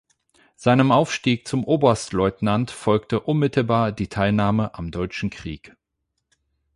Seinem 0.55 0.91
Aufstieg 0.91 1.47
zum 1.47 1.63
Oberstleutnant 1.63 2.71
folgte 2.71 3.19
unmittelbar 3.19 3.91
die 3.91 4.07
Teilnahme 4.07 4.73
am 4.73 4.89
Deutschen 4.89 5.29
Krieg. 5.29 5.77